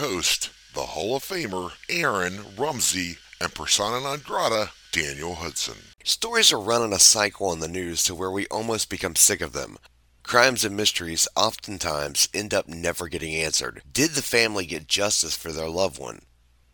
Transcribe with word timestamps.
Hall 0.00 1.16
of 1.16 1.24
Famer 1.24 1.72
Aaron 1.88 2.40
Rumsey 2.56 3.16
and 3.40 3.54
persona 3.54 4.00
non 4.00 4.20
grata 4.24 4.70
Daniel 4.92 5.34
Hudson. 5.34 5.76
Stories 6.04 6.52
are 6.52 6.60
running 6.60 6.92
a 6.92 6.98
cycle 6.98 7.52
in 7.52 7.60
the 7.60 7.68
news 7.68 8.02
to 8.04 8.14
where 8.14 8.30
we 8.30 8.46
almost 8.48 8.88
become 8.90 9.14
sick 9.14 9.40
of 9.40 9.52
them. 9.52 9.76
Crimes 10.22 10.64
and 10.64 10.76
mysteries 10.76 11.28
oftentimes 11.36 12.28
end 12.32 12.52
up 12.52 12.66
never 12.66 13.08
getting 13.08 13.34
answered. 13.34 13.82
Did 13.92 14.10
the 14.10 14.22
family 14.22 14.66
get 14.66 14.88
justice 14.88 15.36
for 15.36 15.52
their 15.52 15.68
loved 15.68 15.98
one? 15.98 16.20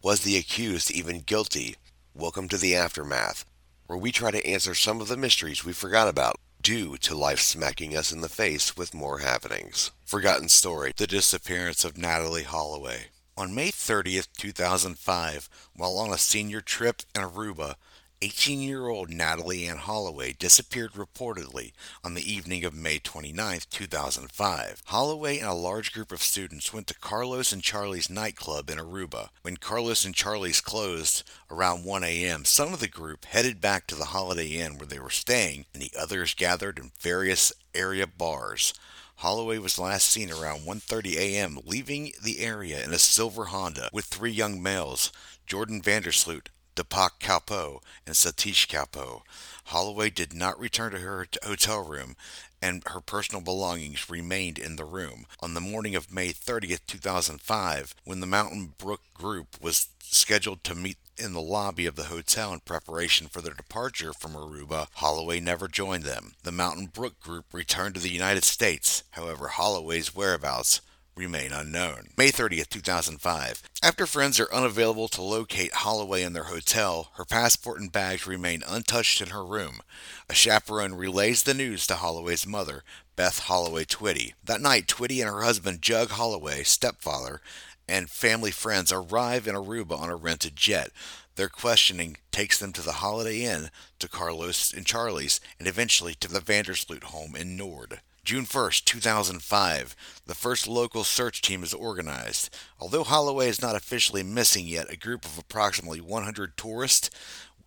Was 0.02 0.20
the 0.20 0.36
accused 0.36 0.90
even 0.90 1.20
guilty? 1.20 1.77
Welcome 2.14 2.48
to 2.48 2.58
the 2.58 2.74
Aftermath, 2.74 3.44
where 3.86 3.98
we 3.98 4.12
try 4.12 4.30
to 4.30 4.46
answer 4.46 4.74
some 4.74 5.00
of 5.00 5.08
the 5.08 5.16
mysteries 5.16 5.64
we 5.64 5.72
forgot 5.72 6.08
about 6.08 6.36
due 6.62 6.96
to 6.98 7.16
life 7.16 7.40
smacking 7.40 7.96
us 7.96 8.12
in 8.12 8.22
the 8.22 8.28
face 8.28 8.77
with 8.77 8.94
more 8.94 9.18
happenings. 9.18 9.90
Forgotten 10.05 10.48
Story 10.48 10.92
The 10.96 11.06
Disappearance 11.06 11.84
of 11.84 11.94
Natalee 11.94 12.44
Holloway. 12.44 13.06
On 13.39 13.55
May 13.55 13.69
30th, 13.69 14.29
2005, 14.39 15.51
while 15.75 15.98
on 15.98 16.11
a 16.11 16.17
senior 16.17 16.62
trip 16.62 17.03
in 17.15 17.20
Aruba, 17.20 17.75
18 18.23 18.61
year 18.62 18.89
old 18.89 19.11
Natalee 19.11 19.69
Ann 19.69 19.77
Holloway 19.77 20.33
disappeared 20.33 20.92
reportedly 20.92 21.73
on 22.03 22.14
the 22.14 22.33
evening 22.33 22.64
of 22.64 22.73
May 22.73 22.98
29, 22.98 23.61
2005. 23.69 24.83
Holloway 24.87 25.39
and 25.39 25.48
a 25.48 25.53
large 25.53 25.92
group 25.92 26.12
of 26.12 26.23
students 26.23 26.73
went 26.73 26.87
to 26.87 26.98
Carlos 26.98 27.53
and 27.53 27.62
Charlie's 27.62 28.09
nightclub 28.09 28.70
in 28.70 28.79
Aruba. 28.79 29.29
When 29.42 29.59
Carlos 29.59 30.07
and 30.07 30.14
Charlie's 30.14 30.62
closed 30.62 31.23
around 31.51 31.84
1 31.84 32.05
a.m., 32.05 32.47
some 32.47 32.73
of 32.73 32.81
the 32.81 32.89
group 32.89 33.27
headed 33.27 33.61
back 33.61 33.87
to 33.89 33.95
the 33.95 34.07
Holiday 34.07 34.48
Inn 34.53 34.79
where 34.79 34.87
they 34.87 34.98
were 34.98 35.11
staying, 35.11 35.67
and 35.75 35.83
the 35.83 35.92
others 35.98 36.33
gathered 36.33 36.79
in 36.79 36.91
various 36.98 37.53
area 37.75 38.07
bars. 38.07 38.73
Holloway 39.17 39.59
was 39.59 39.78
last 39.78 40.09
seen 40.09 40.31
around 40.31 40.67
1:30 40.67 41.17
a.m. 41.17 41.59
leaving 41.64 42.12
the 42.22 42.41
area 42.41 42.84
in 42.84 42.92
a 42.92 42.98
silver 42.98 43.47
Honda 43.47 43.89
with 43.92 44.05
three 44.05 44.31
young 44.31 44.62
males, 44.62 45.11
Jordan 45.47 45.81
van 45.81 46.03
der 46.03 46.12
Sloot, 46.12 46.50
Deepak 46.77 47.19
Kalpoe, 47.19 47.81
and 48.06 48.14
Satish 48.14 48.69
Kalpoe. 48.69 49.23
Holloway 49.67 50.11
did 50.11 50.34
not 50.34 50.61
return 50.61 50.92
to 50.92 50.98
her 50.98 51.27
hotel 51.42 51.83
room 51.83 52.14
and 52.61 52.83
her 52.89 53.00
personal 53.00 53.41
belongings 53.41 54.11
remained 54.11 54.58
in 54.58 54.77
the 54.77 54.84
room. 54.84 55.27
On 55.41 55.55
the 55.55 55.61
morning 55.61 55.95
of 55.95 56.12
May 56.12 56.33
30th, 56.33 56.80
2005, 56.86 57.95
when 58.05 58.20
the 58.20 58.27
Mountain 58.27 58.75
Brook 58.77 59.01
group 59.14 59.56
was 59.61 59.89
scheduled 60.01 60.62
to 60.64 60.75
meet 60.75 60.98
in 61.19 61.33
the 61.33 61.41
lobby 61.41 61.86
of 61.86 61.97
the 61.97 62.05
hotel 62.05 62.53
in 62.53 62.61
preparation 62.61 63.28
for 63.28 63.41
their 63.41 63.55
departure 63.55 64.12
from 64.12 64.33
Aruba, 64.33 64.89
Holloway 64.95 65.41
never 65.41 65.69
joined 65.69 66.05
them. 66.05 66.34
The 66.42 66.53
Mountain 66.53 66.86
Brook 66.86 67.20
group 67.20 67.47
returned 67.53 67.95
to 67.95 68.00
the 68.00 68.11
United 68.11 68.45
States. 68.45 69.03
However, 69.12 69.48
Holloway's 69.48 70.14
whereabouts 70.14 70.81
remain 71.17 71.53
unknown. 71.53 72.08
May 72.17 72.28
30th, 72.31 72.69
2005. 72.69 73.62
After 73.83 74.07
friends 74.07 74.39
are 74.39 74.52
unavailable 74.52 75.08
to 75.08 75.23
locate 75.23 75.73
Holloway 75.73 76.23
in 76.23 76.35
their 76.35 76.45
hotel, 76.45 77.11
her 77.14 77.24
passport 77.24 77.80
and 77.80 77.90
bags 77.90 78.27
remain 78.27 78.63
untouched 78.67 79.20
in 79.20 79.29
her 79.29 79.45
room. 79.45 79.80
A 80.29 80.35
chaperone 80.35 80.95
relays 80.95 81.42
the 81.42 81.55
news 81.55 81.86
to 81.86 81.96
Holloway's 81.96 82.46
mother, 82.46 82.85
Beth 83.17 83.40
Holloway 83.40 83.85
Twitty. 83.85 84.35
That 84.45 84.61
night, 84.61 84.86
Twitty 84.86 85.20
and 85.20 85.30
her 85.30 85.42
husband, 85.42 85.80
Jug 85.80 86.11
Holloway, 86.11 86.64
stepfather, 86.64 87.40
and 87.89 88.11
family 88.11 88.51
friends 88.51 88.92
arrive 88.92 89.47
in 89.47 89.55
Aruba 89.55 89.98
on 89.98 90.11
a 90.11 90.17
rented 90.17 90.57
jet. 90.57 90.91
Their 91.36 91.48
questioning 91.48 92.17
takes 92.33 92.58
them 92.58 92.73
to 92.73 92.83
the 92.83 92.92
Holiday 92.92 93.42
Inn, 93.42 93.70
to 93.98 94.08
Carlos 94.08 94.73
and 94.73 94.86
Charlie's, 94.86 95.41
and 95.58 95.69
eventually 95.69 96.14
to 96.14 96.29
the 96.29 96.41
van 96.41 96.64
der 96.64 96.75
Sloot 96.75 97.05
home 97.05 97.36
in 97.36 97.57
Noord. 97.57 97.98
June 98.25 98.45
1st, 98.45 98.85
2005, 98.86 99.95
the 100.27 100.35
first 100.35 100.67
local 100.67 101.05
search 101.05 101.41
team 101.42 101.63
is 101.63 101.73
organized. 101.73 102.52
Although 102.80 103.05
Holloway 103.05 103.48
is 103.48 103.63
not 103.63 103.77
officially 103.77 104.25
missing 104.25 104.67
yet, 104.67 104.91
a 104.91 104.96
group 104.96 105.25
of 105.25 105.39
approximately 105.39 106.01
100 106.01 106.57
tourists 106.57 107.08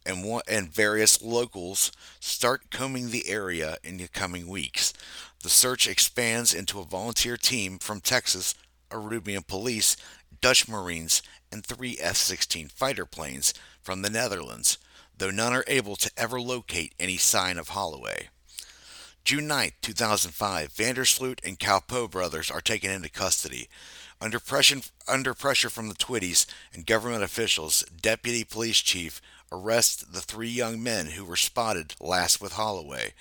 and, 0.06 0.26
one, 0.26 0.42
and 0.50 0.68
various 0.68 1.22
locals 1.22 1.94
start 2.20 2.72
combing 2.72 3.12
the 3.12 3.30
area 3.30 3.78
in 3.86 3.98
the 3.98 4.10
coming 4.10 4.48
weeks. 4.48 4.94
The 5.44 5.50
search 5.50 5.88
expands 5.88 6.54
into 6.54 6.80
a 6.80 6.86
volunteer 6.86 7.38
team 7.38 7.80
from 7.80 8.02
Texas, 8.02 8.54
Arubian 8.90 9.46
police, 9.46 9.96
Dutch 10.42 10.68
Marines, 10.68 11.22
and 11.52 11.66
three 11.66 11.98
F 12.00 12.16
16 12.18 12.70
fighter 12.70 13.06
planes 13.06 13.54
from 13.82 14.02
the 14.02 14.10
Netherlands, 14.10 14.78
though 15.18 15.32
none 15.32 15.54
are 15.54 15.66
able 15.68 15.96
to 15.96 16.12
ever 16.18 16.40
locate 16.40 16.94
any 17.00 17.18
sign 17.18 17.58
of 17.58 17.70
Holloway. 17.70 18.30
June 19.24 19.48
9, 19.48 19.72
2005, 19.82 20.72
van 20.72 20.96
der 20.96 21.06
Sloot 21.06 21.42
and 21.46 21.60
Kalpoe 21.60 22.10
brothers 22.10 22.50
are 22.50 22.62
taken 22.62 22.90
into 22.90 23.10
custody. 23.10 23.68
Under 24.22 24.40
pressure, 24.40 24.82
under 25.08 25.34
pressure 25.34 25.70
from 25.70 25.88
the 25.88 25.96
Twitties 25.96 26.46
and 26.74 26.86
government 26.86 27.24
officials, 27.24 27.84
Deputy 27.84 28.44
Police 28.44 28.80
Chief 28.80 29.22
arrests 29.52 30.04
the 30.04 30.22
three 30.22 30.50
young 30.50 30.82
men 30.82 31.08
who 31.08 31.26
were 31.26 31.36
spotted 31.36 31.96
last 32.00 32.42
with 32.42 32.54
Holloway. 32.54 33.14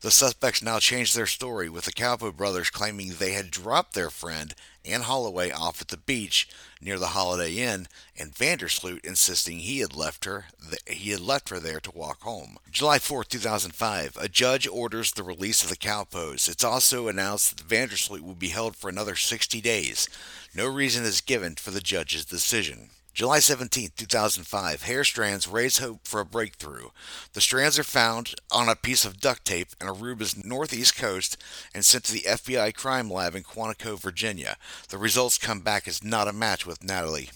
The 0.00 0.10
suspects 0.10 0.62
now 0.62 0.78
changed 0.78 1.16
their 1.16 1.26
story, 1.26 1.68
with 1.68 1.84
the 1.84 1.92
Kalpoe 1.92 2.32
brothers 2.32 2.70
claiming 2.70 3.10
they 3.10 3.32
had 3.32 3.50
dropped 3.50 3.94
their 3.94 4.10
friend 4.10 4.54
and 4.84 5.04
Holloway 5.04 5.50
off 5.50 5.80
at 5.80 5.88
the 5.88 5.96
beach 5.96 6.48
near 6.80 6.98
the 6.98 7.08
Holiday 7.08 7.54
Inn, 7.56 7.86
and 8.18 8.36
van 8.36 8.58
der 8.58 8.68
Sloot 8.68 9.04
insisting 9.04 9.58
he 9.58 9.78
had 9.78 9.94
left 9.94 10.24
her 10.24 10.46
he 10.86 11.10
had 11.10 11.20
left 11.20 11.50
her 11.50 11.60
there 11.60 11.80
to 11.80 11.90
walk 11.92 12.22
home. 12.22 12.56
July 12.70 12.98
4, 12.98 13.24
2005, 13.24 14.16
a 14.20 14.28
judge 14.28 14.66
orders 14.66 15.12
the 15.12 15.22
release 15.22 15.62
of 15.62 15.70
the 15.70 15.76
Kalpoes. 15.76 16.48
It's 16.48 16.64
also 16.64 17.08
announced 17.08 17.56
that 17.56 17.68
Vandersloot 17.68 18.22
will 18.22 18.34
be 18.34 18.48
held 18.48 18.74
for 18.76 18.88
another 18.88 19.14
60 19.14 19.60
days. 19.60 20.08
No 20.54 20.66
reason 20.66 21.04
is 21.04 21.20
given 21.20 21.54
for 21.54 21.70
the 21.70 21.80
judge's 21.80 22.24
decision. 22.24 22.90
July 23.14 23.40
17, 23.40 23.90
2005, 23.94 24.82
hair 24.84 25.04
strands 25.04 25.46
raise 25.46 25.78
hope 25.78 26.00
for 26.08 26.20
a 26.20 26.24
breakthrough. 26.24 26.88
The 27.34 27.42
strands 27.42 27.78
are 27.78 27.84
found 27.84 28.34
on 28.50 28.70
a 28.70 28.74
piece 28.74 29.04
of 29.04 29.20
duct 29.20 29.44
tape 29.44 29.68
in 29.78 29.86
Aruba's 29.86 30.42
northeast 30.42 30.96
coast 30.96 31.36
and 31.74 31.84
sent 31.84 32.04
to 32.04 32.12
the 32.14 32.24
FBI 32.26 32.72
crime 32.72 33.10
lab 33.10 33.34
in 33.34 33.42
Quantico, 33.42 34.00
Virginia. 34.00 34.56
The 34.88 34.96
results 34.96 35.36
come 35.36 35.60
back 35.60 35.86
as 35.86 36.02
not 36.02 36.26
a 36.26 36.32
match 36.32 36.64
with 36.64 36.80
Natalee. 36.80 37.30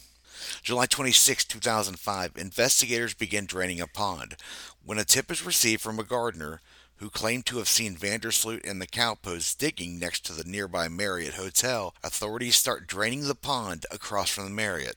July 0.62 0.87
26, 0.87 1.44
2005, 1.44 2.32
investigators 2.37 3.12
begin 3.12 3.44
draining 3.44 3.82
a 3.82 3.87
pond. 3.87 4.37
When 4.82 4.98
a 4.98 5.04
tip 5.04 5.31
is 5.31 5.44
received 5.44 5.82
from 5.82 5.98
a 5.98 6.04
gardener 6.04 6.62
who 6.97 7.10
claimed 7.10 7.44
to 7.47 7.58
have 7.58 7.69
seen 7.69 7.97
van 7.97 8.20
der 8.20 8.31
Sloot 8.31 8.64
and 8.64 8.81
the 8.81 8.87
Kalpoes 8.87 9.54
digging 9.54 9.98
next 9.98 10.25
to 10.25 10.32
the 10.32 10.44
nearby 10.44 10.88
Marriott 10.88 11.34
Hotel, 11.34 11.94
authorities 12.03 12.56
start 12.56 12.87
draining 12.87 13.28
the 13.28 13.34
pond 13.34 13.84
across 13.91 14.31
from 14.31 14.44
the 14.44 14.50
Marriott. 14.50 14.97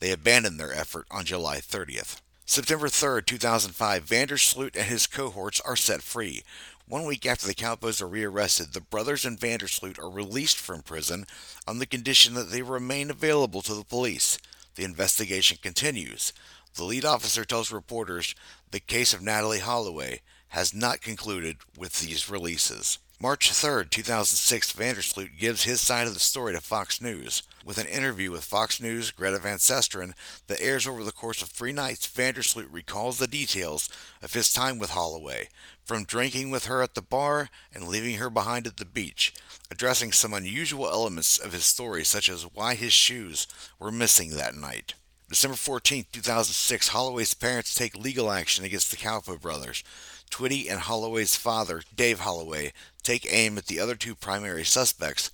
They 0.00 0.12
abandoned 0.12 0.60
their 0.60 0.72
effort 0.72 1.06
on 1.10 1.24
July 1.24 1.58
30th. 1.58 2.20
September 2.46 2.88
3, 2.88 3.22
2005, 3.22 4.04
van 4.04 4.28
der 4.28 4.36
Sloot 4.36 4.76
and 4.76 4.86
his 4.86 5.06
cohorts 5.06 5.60
are 5.60 5.76
set 5.76 6.02
free. 6.02 6.42
One 6.86 7.04
week 7.04 7.26
after 7.26 7.46
the 7.46 7.54
Kalpoes 7.54 8.00
are 8.00 8.08
rearrested, 8.08 8.72
the 8.72 8.80
brothers 8.80 9.26
and 9.26 9.38
van 9.38 9.58
der 9.58 9.66
Sloot 9.66 9.98
are 9.98 10.08
released 10.08 10.56
from 10.56 10.80
prison 10.80 11.26
on 11.66 11.78
the 11.78 11.86
condition 11.86 12.32
that 12.34 12.50
they 12.50 12.62
remain 12.62 13.10
available 13.10 13.60
to 13.62 13.74
the 13.74 13.84
police. 13.84 14.38
The 14.76 14.84
investigation 14.84 15.58
continues. 15.60 16.32
The 16.76 16.84
lead 16.84 17.04
officer 17.04 17.44
tells 17.44 17.72
reporters 17.72 18.34
the 18.70 18.80
case 18.80 19.12
of 19.12 19.20
Natalee 19.20 19.60
Holloway 19.60 20.20
has 20.48 20.72
not 20.72 21.02
concluded 21.02 21.58
with 21.76 22.00
these 22.00 22.30
releases. 22.30 22.98
March 23.20 23.50
3, 23.50 23.84
2006, 23.86 24.70
van 24.70 24.94
der 24.94 25.02
Sloot 25.02 25.30
gives 25.36 25.64
his 25.64 25.80
side 25.80 26.06
of 26.06 26.14
the 26.14 26.20
story 26.20 26.52
to 26.52 26.60
Fox 26.60 27.00
News. 27.00 27.42
With 27.64 27.76
an 27.76 27.88
interview 27.88 28.30
with 28.30 28.44
Fox 28.44 28.80
News' 28.80 29.10
Greta 29.10 29.40
Van 29.40 29.58
Susteren 29.58 30.14
that 30.46 30.60
airs 30.60 30.86
over 30.86 31.02
the 31.02 31.10
course 31.10 31.42
of 31.42 31.48
three 31.48 31.72
nights, 31.72 32.06
van 32.06 32.34
der 32.34 32.42
Sloot 32.42 32.70
recalls 32.70 33.18
the 33.18 33.26
details 33.26 33.88
of 34.22 34.34
his 34.34 34.52
time 34.52 34.78
with 34.78 34.90
Holloway, 34.90 35.48
from 35.84 36.04
drinking 36.04 36.52
with 36.52 36.66
her 36.66 36.80
at 36.80 36.94
the 36.94 37.02
bar 37.02 37.50
and 37.74 37.88
leaving 37.88 38.18
her 38.18 38.30
behind 38.30 38.68
at 38.68 38.76
the 38.76 38.84
beach, 38.84 39.34
addressing 39.68 40.12
some 40.12 40.32
unusual 40.32 40.86
elements 40.86 41.38
of 41.38 41.52
his 41.52 41.64
story, 41.64 42.04
such 42.04 42.28
as 42.28 42.44
why 42.44 42.76
his 42.76 42.92
shoes 42.92 43.48
were 43.80 43.90
missing 43.90 44.30
that 44.36 44.54
night. 44.54 44.94
December 45.28 45.56
14, 45.56 46.06
2006, 46.10 46.88
Holloway's 46.88 47.34
parents 47.34 47.74
take 47.74 47.94
legal 47.94 48.30
action 48.30 48.64
against 48.64 48.90
the 48.90 48.96
Kalpoe 48.96 49.38
brothers. 49.38 49.84
Twitty 50.30 50.70
and 50.70 50.80
Holloway's 50.80 51.36
father, 51.36 51.82
Dave 51.94 52.20
Holloway, 52.20 52.72
take 53.02 53.30
aim 53.30 53.58
at 53.58 53.66
the 53.66 53.78
other 53.78 53.94
two 53.94 54.14
primary 54.14 54.64
suspects 54.64 55.30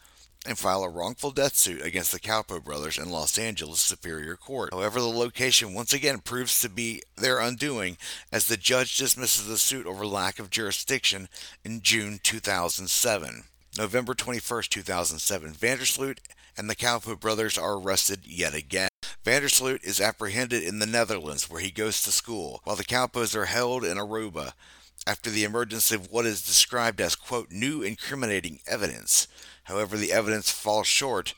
and 0.46 0.58
file 0.58 0.82
a 0.82 0.88
wrongful 0.88 1.30
death 1.30 1.54
suit 1.54 1.80
against 1.80 2.10
the 2.10 2.18
Kalpoe 2.18 2.62
brothers 2.62 2.98
in 2.98 3.08
Los 3.08 3.38
Angeles 3.38 3.80
Superior 3.80 4.34
Court. 4.34 4.74
However, 4.74 5.00
the 5.00 5.06
location 5.06 5.74
once 5.74 5.92
again 5.92 6.18
proves 6.18 6.60
to 6.60 6.68
be 6.68 7.02
their 7.16 7.38
undoing 7.38 7.96
as 8.32 8.46
the 8.46 8.56
judge 8.56 8.96
dismisses 8.96 9.46
the 9.46 9.58
suit 9.58 9.86
over 9.86 10.04
lack 10.04 10.40
of 10.40 10.50
jurisdiction 10.50 11.28
in 11.64 11.82
June 11.82 12.18
2007. 12.22 13.44
November 13.78 14.14
21, 14.14 14.62
2007, 14.68 15.52
van 15.52 15.78
der 15.78 15.84
Sloot 15.84 16.20
and 16.56 16.68
the 16.68 16.76
Kalpoe 16.76 17.18
brothers 17.18 17.56
are 17.56 17.78
arrested 17.78 18.20
yet 18.24 18.54
again. 18.54 18.88
Van 19.24 19.40
der 19.40 19.48
Sloot 19.48 19.82
is 19.82 20.02
apprehended 20.02 20.62
in 20.62 20.80
the 20.80 20.86
Netherlands, 20.86 21.48
where 21.48 21.62
he 21.62 21.70
goes 21.70 22.02
to 22.02 22.12
school, 22.12 22.60
while 22.64 22.76
the 22.76 22.84
Kalpoes 22.84 23.34
are 23.34 23.46
held 23.46 23.82
in 23.82 23.96
Aruba 23.96 24.52
after 25.06 25.30
the 25.30 25.44
emergence 25.44 25.90
of 25.90 26.10
what 26.10 26.26
is 26.26 26.44
described 26.44 27.00
as, 27.00 27.16
quote, 27.16 27.50
new 27.50 27.80
incriminating 27.80 28.60
evidence. 28.66 29.26
However, 29.64 29.96
the 29.96 30.12
evidence 30.12 30.50
falls 30.50 30.86
short 30.86 31.32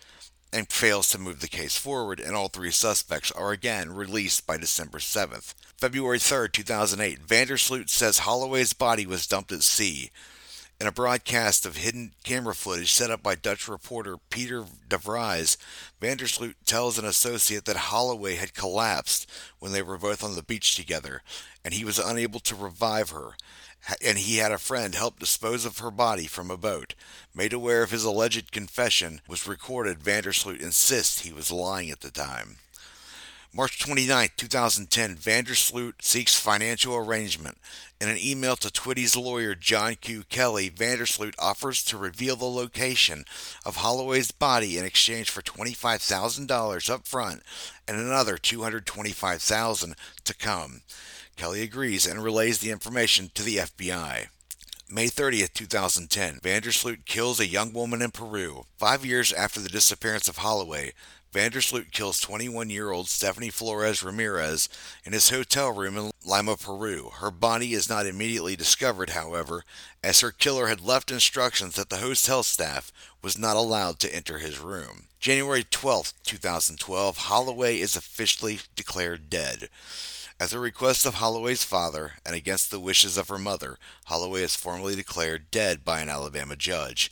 and 0.53 0.69
fails 0.69 1.09
to 1.11 1.19
move 1.19 1.39
the 1.39 1.47
case 1.47 1.77
forward, 1.77 2.19
and 2.19 2.35
all 2.35 2.49
three 2.49 2.73
suspects 2.73 3.31
are 3.31 3.53
again 3.53 3.93
released 3.93 4.49
by 4.49 4.57
December 4.57 4.99
7th. 4.99 5.55
February 5.79 6.19
3rd, 6.19 6.53
2008, 6.53 7.21
van 7.21 7.47
der 7.47 7.57
Sloot 7.57 7.89
says 7.89 8.19
Holloway's 8.19 8.73
body 8.73 9.07
was 9.07 9.29
dumped 9.29 9.53
at 9.53 9.63
sea. 9.63 10.11
In 10.79 10.87
a 10.87 10.93
broadcast 10.93 11.65
of 11.65 11.77
hidden 11.77 12.13
camera 12.23 12.55
footage 12.55 12.93
set 12.93 13.11
up 13.11 13.23
by 13.23 13.35
Dutch 13.35 13.67
reporter 13.67 14.19
Peter 14.29 14.67
de 14.87 14.99
Vries, 14.99 15.57
van 16.03 16.19
der 16.19 16.27
Sloot 16.27 16.55
tells 16.67 16.99
an 16.99 17.07
associate 17.07 17.65
that 17.65 17.77
Holloway 17.89 18.35
had 18.35 18.53
collapsed 18.53 19.27
when 19.59 19.73
they 19.73 19.81
were 19.81 19.97
both 19.97 20.23
on 20.23 20.37
the 20.37 20.43
beach 20.43 20.77
together, 20.77 21.23
and 21.65 21.73
he 21.73 21.83
was 21.83 21.99
unable 21.99 22.41
to 22.41 22.55
revive 22.55 23.09
her, 23.09 23.39
and 24.05 24.19
he 24.19 24.37
had 24.37 24.53
a 24.53 24.59
friend 24.59 24.95
help 24.95 25.19
dispose 25.19 25.65
of 25.65 25.79
her 25.79 25.91
body 25.91 26.27
from 26.27 26.51
a 26.51 26.59
boat. 26.59 26.95
Made 27.35 27.55
aware 27.55 27.83
of 27.83 27.91
his 27.91 28.05
alleged 28.05 28.53
confession 28.53 29.23
was 29.27 29.47
recorded, 29.47 30.03
van 30.03 30.25
der 30.25 30.33
Sloot 30.33 30.61
insists 30.61 31.21
he 31.21 31.33
was 31.33 31.51
lying 31.51 31.91
at 31.91 32.01
the 32.01 32.11
time. 32.11 32.59
March 33.55 33.79
29, 33.79 34.31
2010, 34.37 35.17
van 35.17 35.45
der 35.45 35.55
Sloot 35.55 35.97
seeks 36.03 36.39
financial 36.39 36.95
arrangement. 36.95 37.57
In 38.01 38.09
an 38.09 38.19
email 38.19 38.57
to 38.57 38.71
Twitty's 38.71 39.17
lawyer, 39.17 39.55
John 39.55 39.95
Q. 39.95 40.25
Kelly, 40.29 40.69
van 40.69 40.99
der 40.99 41.07
Sloot 41.07 41.35
offers 41.39 41.83
to 41.85 41.97
reveal 41.97 42.37
the 42.37 42.45
location 42.45 43.25
of 43.65 43.77
Holloway's 43.77 44.31
body 44.31 44.77
in 44.77 44.85
exchange 44.85 45.31
for 45.31 45.41
$25,000 45.41 46.91
up 46.91 47.07
front 47.07 47.43
and 47.89 47.99
another 47.99 48.37
$225,000 48.37 49.95
to 50.25 50.35
come. 50.35 50.83
Kelly 51.37 51.63
agrees 51.63 52.07
and 52.07 52.23
relays 52.23 52.59
the 52.59 52.71
information 52.71 53.31
to 53.35 53.43
the 53.43 53.57
FBI. 53.57 54.27
May 54.89 55.07
30th, 55.07 55.53
2010, 55.55 56.41
van 56.43 56.63
der 56.63 56.71
Sloot 56.71 57.07
kills 57.07 57.41
a 57.41 57.47
young 57.47 57.73
woman 57.73 58.03
in 58.03 58.11
Peru. 58.11 58.67
Five 58.79 59.05
years 59.05 59.33
after 59.33 59.61
the 59.61 59.69
disappearance 59.69 60.29
of 60.29 60.39
Holloway, 60.39 60.93
van 61.37 61.51
der 61.51 61.61
Sloot 61.61 61.93
kills 61.93 62.19
21 62.21 62.71
year 62.71 62.91
old 62.91 63.11
Stephanie 63.11 63.51
Flores 63.51 64.03
Ramirez 64.03 64.71
in 65.05 65.13
his 65.13 65.29
hotel 65.29 65.71
room 65.71 65.99
in 65.99 66.11
Lima, 66.25 66.57
Peru. 66.57 67.11
Her 67.17 67.31
body 67.31 67.75
is 67.75 67.91
not 67.91 68.07
immediately 68.07 68.57
discovered, 68.57 69.11
however, 69.11 69.63
as 70.03 70.23
her 70.23 70.31
killer 70.31 70.69
had 70.69 70.81
left 70.81 71.11
instructions 71.11 71.75
that 71.75 71.91
the 71.91 71.99
hotel 71.99 72.43
staff 72.43 72.91
was 73.21 73.37
not 73.37 73.55
allowed 73.55 73.99
to 73.99 74.17
enter 74.17 74.39
his 74.39 74.59
room. 74.59 75.09
January 75.21 75.63
12, 75.63 76.15
2012, 76.25 77.19
Holloway 77.19 77.81
is 77.81 77.97
officially 77.97 78.61
declared 78.75 79.29
dead. 79.29 79.69
At 80.39 80.51
the 80.51 80.59
request 80.59 81.07
of 81.07 81.15
Holloway's 81.15 81.65
father 81.65 82.13
and 82.27 82.35
against 82.35 82.71
the 82.71 82.79
wishes 82.79 83.17
of 83.17 83.31
her 83.31 83.39
mother, 83.39 83.79
Holloway 84.05 84.43
is 84.43 84.55
formally 84.55 84.95
declared 84.95 85.51
dead 85.51 85.83
by 85.83 86.01
an 86.01 86.11
Alabama 86.11 86.57
judge. 86.57 87.11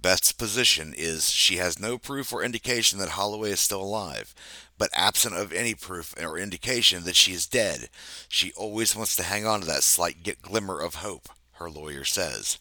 Beth's 0.00 0.30
position 0.30 0.92
is 0.94 1.30
she 1.30 1.56
has 1.56 1.80
no 1.80 1.96
proof 1.96 2.34
or 2.34 2.44
indication 2.44 2.98
that 2.98 3.10
Holloway 3.10 3.52
is 3.52 3.60
still 3.60 3.80
alive, 3.80 4.34
but 4.76 4.90
absent 4.92 5.34
of 5.34 5.54
any 5.54 5.74
proof 5.74 6.14
or 6.22 6.36
indication 6.36 7.04
that 7.04 7.16
she 7.16 7.32
is 7.32 7.46
dead, 7.46 7.88
she 8.28 8.52
always 8.52 8.94
wants 8.94 9.16
to 9.16 9.22
hang 9.22 9.46
on 9.46 9.60
to 9.60 9.66
that 9.66 9.82
slight 9.82 10.38
glimmer 10.42 10.78
of 10.78 10.96
hope, 10.96 11.30
her 11.52 11.70
lawyer 11.70 12.04
says. 12.04 12.58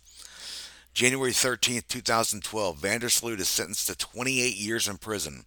January 0.93 1.33
13, 1.33 1.81
2012, 1.89 2.77
van 2.77 3.01
der 3.01 3.09
Sloot 3.09 3.41
is 3.41 3.49
sentenced 3.49 3.87
to 3.87 3.97
28 3.97 4.55
years 4.55 4.87
in 4.87 4.97
prison. 4.97 5.43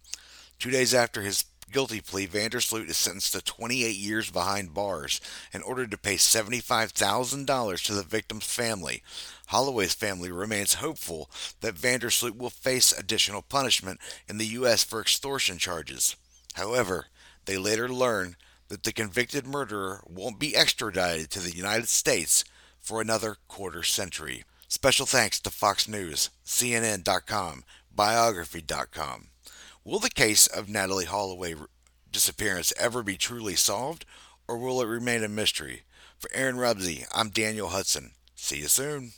Two 0.59 0.69
days 0.69 0.93
after 0.93 1.23
his 1.23 1.45
guilty 1.71 2.01
plea, 2.01 2.25
van 2.25 2.49
der 2.49 2.59
Sloot 2.59 2.89
is 2.89 2.97
sentenced 2.97 3.33
to 3.33 3.41
28 3.41 3.95
years 3.95 4.29
behind 4.29 4.73
bars 4.73 5.21
and 5.53 5.63
ordered 5.63 5.91
to 5.91 5.97
pay 5.97 6.15
$75,000 6.15 7.85
to 7.85 7.93
the 7.93 8.03
victim's 8.03 8.45
family. 8.45 9.03
Holloway's 9.47 9.93
family 9.93 10.31
remains 10.31 10.75
hopeful 10.75 11.29
that 11.61 11.77
van 11.77 11.99
der 11.99 12.09
Sloot 12.09 12.37
will 12.37 12.49
face 12.49 12.91
additional 12.91 13.41
punishment 13.41 13.99
in 14.27 14.37
the 14.37 14.47
U.S. 14.47 14.83
for 14.83 15.01
extortion 15.01 15.57
charges. 15.57 16.15
However, 16.53 17.07
they 17.45 17.57
later 17.57 17.89
learn 17.89 18.35
that 18.67 18.83
the 18.83 18.93
convicted 18.93 19.47
murderer 19.47 20.03
won't 20.07 20.39
be 20.39 20.55
extradited 20.55 21.29
to 21.31 21.39
the 21.39 21.55
United 21.55 21.89
States 21.89 22.43
for 22.79 23.01
another 23.01 23.37
quarter 23.47 23.83
century. 23.83 24.43
Special 24.67 25.05
thanks 25.05 25.39
to 25.39 25.49
Fox 25.49 25.87
News, 25.87 26.29
CNN.com, 26.45 27.63
Biography.com. 27.93 29.27
Will 29.89 29.97
the 29.97 30.11
case 30.11 30.45
of 30.45 30.67
Natalee 30.67 31.05
Holloway 31.05 31.55
disappearance 32.11 32.71
ever 32.77 33.01
be 33.01 33.17
truly 33.17 33.55
solved, 33.55 34.05
or 34.47 34.55
will 34.59 34.83
it 34.83 34.85
remain 34.85 35.23
a 35.23 35.27
mystery? 35.27 35.81
For 36.19 36.29
Aaron 36.31 36.57
Rubsey, 36.57 37.07
I'm 37.11 37.29
Daniel 37.29 37.69
Hudson. 37.69 38.11
See 38.35 38.57
you 38.57 38.67
soon. 38.67 39.13